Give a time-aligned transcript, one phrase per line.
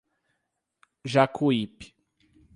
[1.11, 1.93] Jacuípe